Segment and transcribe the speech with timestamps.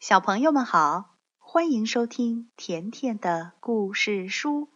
[0.00, 4.70] 小朋友们好，欢迎收听甜甜的故事书，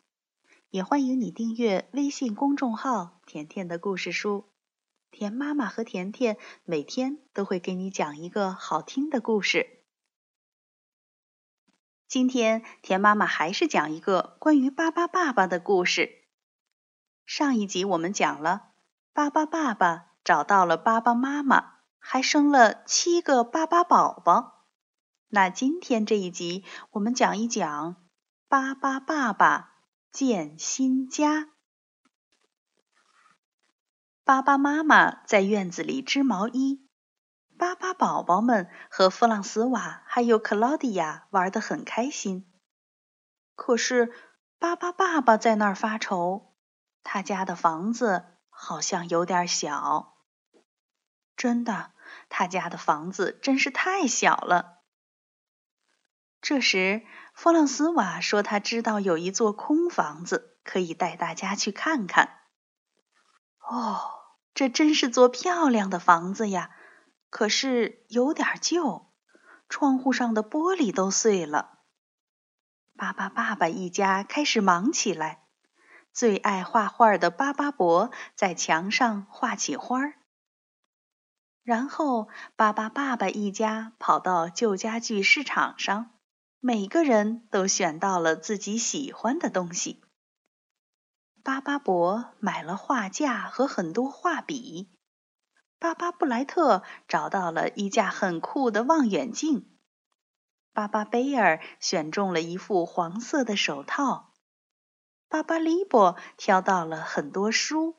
[0.69, 4.45] 也欢迎你订阅微信公众号“甜甜的故事书”。
[5.11, 9.83] 甜妈妈和甜甜每天都会给你讲一个好听的故事。
[12.07, 16.27] 今天甜妈妈还是讲一个关于巴巴爸爸的故事。
[17.25, 18.73] 上一集我们讲了，
[19.15, 24.54] 巴巴爸爸找到了巴巴妈妈，还生了七个巴巴宝宝。
[25.35, 26.63] 那今天这一集，
[26.93, 27.97] 我们讲一讲
[28.47, 29.81] 巴巴爸爸
[30.13, 31.49] 建新家。
[34.23, 36.89] 巴巴妈妈在院子里织毛衣，
[37.59, 42.49] 巴巴宝宝们和弗朗斯瓦还有克劳迪亚玩得很开心。
[43.57, 44.13] 可是
[44.61, 46.55] 巴巴爸爸在那儿发愁，
[47.03, 50.15] 他家的房子好像有点小。
[51.37, 51.91] 真的，
[52.29, 54.84] 他家的房子真是太小了。
[56.45, 62.41] 这时，弗朗斯瓦说：“他知道有一座空房子，可以带大家去看看。”
[63.67, 63.99] 哦，
[64.53, 66.69] 这真是座漂亮的房子呀！
[67.31, 69.11] 可是有点旧，
[69.71, 71.79] 窗户上的玻璃都碎了。
[72.95, 75.45] 巴巴爸爸一家开始忙起来。
[76.13, 80.13] 最爱画画的巴巴伯在墙上画起花儿。
[81.63, 86.11] 然后，巴巴爸爸一家跑到旧家具市场上。
[86.67, 90.03] 每个人都选到了自己喜欢的东西。
[91.43, 94.89] 巴巴伯买了画架和很多画笔，
[95.79, 99.77] 巴巴布莱特找到了一架很酷的望远镜，
[100.73, 104.33] 巴巴贝尔选中了一副黄色的手套，
[105.29, 107.97] 巴巴利伯挑到了很多书，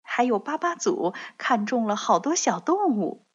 [0.00, 3.26] 还有巴巴祖看中了好多小动物，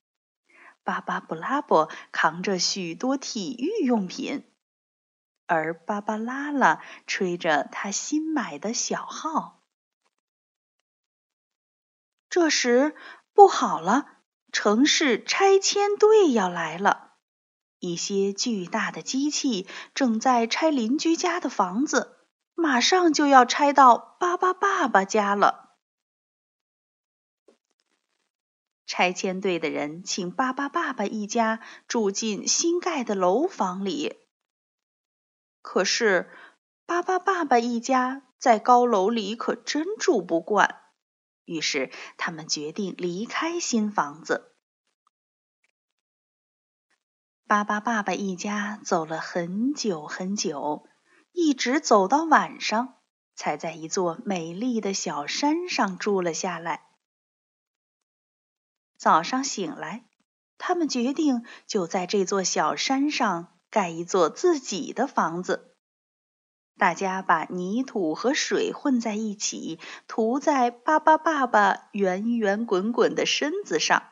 [0.84, 4.52] 巴巴布拉伯扛着许多体育用品。
[5.48, 9.64] 而芭芭拉拉吹着他新买的小号。
[12.30, 12.96] 这时，
[13.34, 14.08] 不好了！
[14.52, 17.14] 城市拆迁队要来了。
[17.80, 25.78] 一些巨大的机器正在拆邻居家的房子，马上就要拆到巴巴爸爸家了。
[28.86, 34.25] 拆迁队的人请巴巴爸爸一家住进新盖的楼房里。
[35.76, 36.32] 可是，
[36.86, 40.84] 巴巴爸爸一家在高楼里可真住不惯，
[41.44, 44.56] 于是他们决定离开新房子。
[47.46, 50.88] 巴巴爸爸一家走了很久很久，
[51.34, 52.96] 一直走到晚上，
[53.36, 56.88] 才在一座美丽的小山上住了下来。
[58.96, 60.06] 早上醒来，
[60.58, 63.52] 他们决定就在这座小山上。
[63.76, 65.76] 盖一座自己的房子，
[66.78, 74.04] 大家把泥土和水混在一起，涂在巴巴爸爸圆圆滚滚的身子上。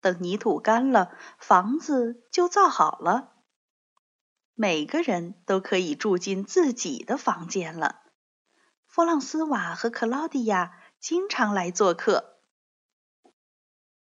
[0.00, 3.32] 等泥土干了，房子就造好了。
[4.54, 8.02] 每个人都可以住进自己的房间了。
[8.86, 12.36] 弗朗斯瓦和克劳迪亚经常来做客。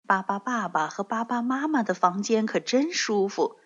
[0.05, 3.61] 巴巴爸爸和巴巴妈妈的房间可真舒服。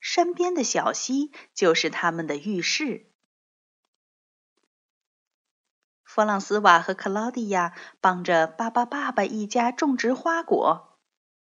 [0.00, 3.06] 山边的小溪就是他们的浴室。
[6.02, 10.98] 弗朗斯瓦和克劳迪亚帮着巴巴爸爸一家种植花果。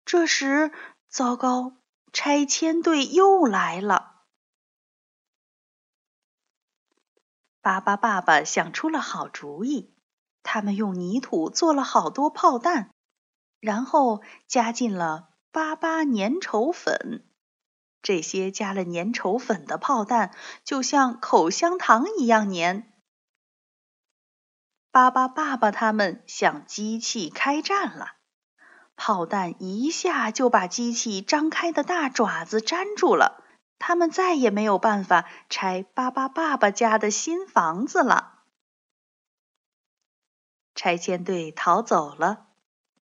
[0.05, 0.71] 这时，
[1.09, 1.79] 糟糕，
[2.13, 4.27] 拆迁队又来了。
[7.61, 9.93] 巴巴爸爸想出了好主意，
[10.43, 12.95] 他们用泥土做了好多炮弹，
[13.59, 17.27] 然后加进了巴巴粘稠粉。
[18.05, 20.31] 这些加了粘稠粉的炮弹，
[20.63, 22.87] 就像口香糖一样粘。
[24.91, 28.13] 巴巴爸爸他们向机器开战了，
[28.95, 33.43] 炮弹一下就把机器张开的大爪子粘住了，
[33.79, 38.43] 他们再也没有办法拆巴巴爸爸家的新房子了。
[40.75, 42.49] 拆迁队逃走了。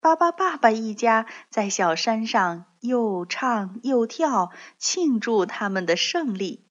[0.03, 6.69] 巴巴爸爸一家在小山上又唱又跳，庆祝他们的胜利。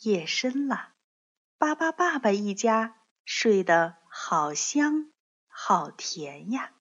[0.00, 0.90] 夜深了，
[1.56, 5.10] 巴巴爸爸一家睡得好香
[5.48, 6.72] 好甜呀。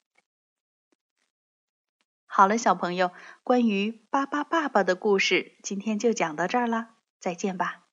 [2.26, 6.90] 好了，小朋友，关于巴巴爸爸的故事，今天就讲到这儿了，
[7.22, 7.86] 再见吧。